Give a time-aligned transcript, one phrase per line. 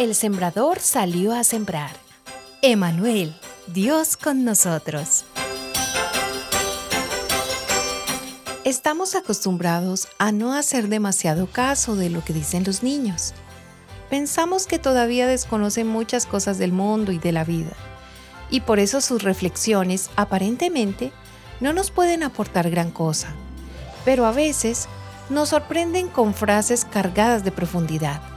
[0.00, 1.90] El sembrador salió a sembrar.
[2.62, 5.26] Emanuel, Dios con nosotros.
[8.64, 13.34] Estamos acostumbrados a no hacer demasiado caso de lo que dicen los niños.
[14.08, 17.72] Pensamos que todavía desconocen muchas cosas del mundo y de la vida,
[18.48, 21.12] y por eso sus reflexiones aparentemente
[21.60, 23.34] no nos pueden aportar gran cosa,
[24.06, 24.88] pero a veces
[25.28, 28.29] nos sorprenden con frases cargadas de profundidad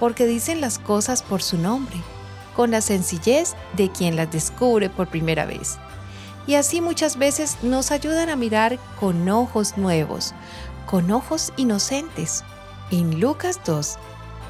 [0.00, 1.96] porque dicen las cosas por su nombre,
[2.56, 5.78] con la sencillez de quien las descubre por primera vez.
[6.46, 10.34] Y así muchas veces nos ayudan a mirar con ojos nuevos,
[10.86, 12.42] con ojos inocentes.
[12.90, 13.98] En Lucas 2,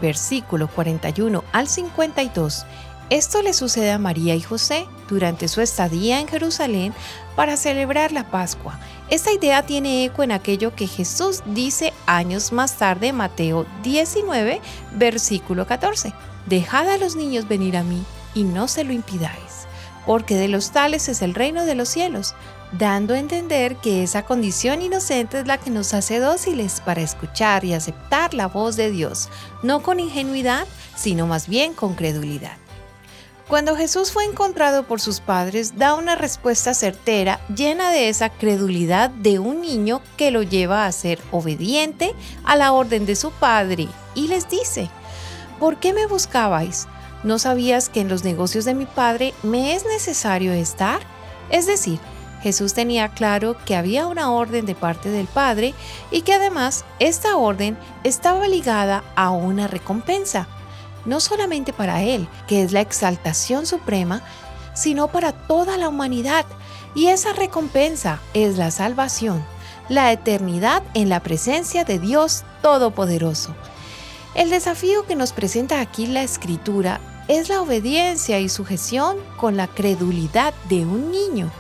[0.01, 2.65] versículo 41 al 52,
[3.11, 6.95] esto le sucede a María y José durante su estadía en Jerusalén
[7.35, 8.79] para celebrar la Pascua.
[9.09, 14.61] Esta idea tiene eco en aquello que Jesús dice años más tarde en Mateo 19,
[14.93, 16.15] versículo 14.
[16.47, 19.67] Dejad a los niños venir a mí y no se lo impidáis,
[20.07, 22.37] porque de los tales es el reino de los cielos,
[22.79, 27.65] dando a entender que esa condición inocente es la que nos hace dóciles para escuchar
[27.65, 29.29] y aceptar la voz de Dios,
[29.65, 32.57] no con ingenuidad, sino más bien con credulidad.
[33.51, 39.11] Cuando Jesús fue encontrado por sus padres, da una respuesta certera, llena de esa credulidad
[39.11, 43.89] de un niño que lo lleva a ser obediente a la orden de su padre
[44.15, 44.89] y les dice,
[45.59, 46.87] ¿por qué me buscabais?
[47.25, 51.01] ¿No sabías que en los negocios de mi padre me es necesario estar?
[51.51, 51.99] Es decir,
[52.43, 55.75] Jesús tenía claro que había una orden de parte del Padre
[56.13, 60.47] y que además esta orden estaba ligada a una recompensa
[61.05, 64.23] no solamente para Él, que es la exaltación suprema,
[64.75, 66.47] sino para toda la humanidad.
[66.95, 69.45] Y esa recompensa es la salvación,
[69.89, 73.55] la eternidad en la presencia de Dios Todopoderoso.
[74.35, 79.67] El desafío que nos presenta aquí la Escritura es la obediencia y sujeción con la
[79.69, 81.51] credulidad de un niño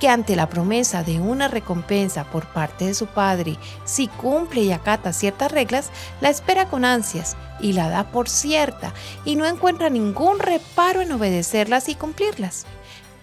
[0.00, 4.72] que ante la promesa de una recompensa por parte de su padre, si cumple y
[4.72, 5.90] acata ciertas reglas,
[6.20, 8.92] la espera con ansias y la da por cierta
[9.24, 12.66] y no encuentra ningún reparo en obedecerlas y cumplirlas.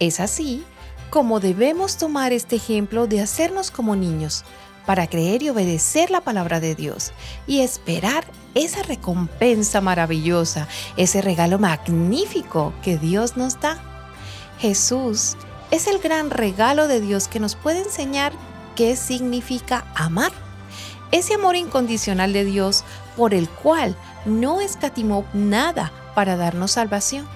[0.00, 0.64] Es así
[1.10, 4.44] como debemos tomar este ejemplo de hacernos como niños
[4.84, 7.12] para creer y obedecer la palabra de Dios
[7.46, 13.78] y esperar esa recompensa maravillosa, ese regalo magnífico que Dios nos da.
[14.58, 15.36] Jesús
[15.74, 18.32] es el gran regalo de Dios que nos puede enseñar
[18.76, 20.30] qué significa amar.
[21.10, 22.84] Ese amor incondicional de Dios
[23.16, 27.26] por el cual no escatimó nada para darnos salvación.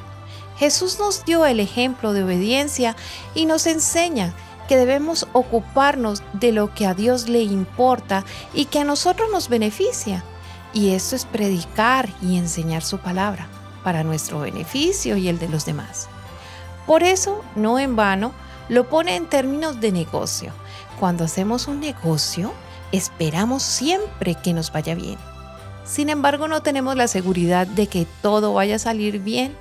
[0.56, 2.94] Jesús nos dio el ejemplo de obediencia
[3.34, 4.32] y nos enseña
[4.69, 9.48] que debemos ocuparnos de lo que a Dios le importa y que a nosotros nos
[9.48, 10.22] beneficia.
[10.72, 13.48] Y esto es predicar y enseñar su palabra
[13.82, 16.09] para nuestro beneficio y el de los demás.
[16.88, 18.32] Por eso, no en vano,
[18.71, 20.54] lo pone en términos de negocio.
[20.99, 22.54] Cuando hacemos un negocio,
[22.93, 25.19] esperamos siempre que nos vaya bien.
[25.84, 29.54] Sin embargo, no tenemos la seguridad de que todo vaya a salir bien.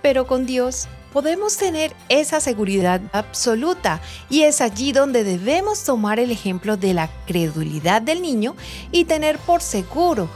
[0.00, 4.00] Pero con Dios podemos tener esa seguridad absoluta
[4.30, 8.56] y es allí donde debemos tomar el ejemplo de la credulidad del niño
[8.90, 10.26] y tener por seguro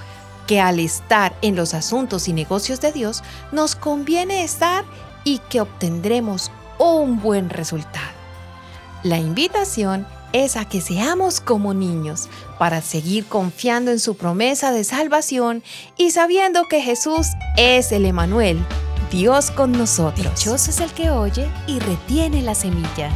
[0.46, 4.84] que al estar en los asuntos y negocios de Dios nos conviene estar
[5.26, 8.06] y que obtendremos un buen resultado.
[9.03, 12.28] La invitación es a que seamos como niños
[12.59, 15.64] para seguir confiando en su promesa de salvación
[15.97, 17.26] y sabiendo que Jesús
[17.56, 18.64] es el Emanuel,
[19.10, 20.25] Dios con nosotros.
[20.25, 23.10] Dichoso es el que oye y retiene la semilla.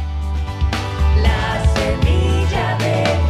[1.21, 3.29] La semilla del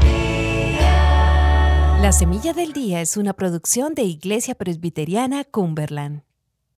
[0.73, 1.97] día.
[2.01, 6.23] La semilla del día es una producción de Iglesia Presbiteriana Cumberland.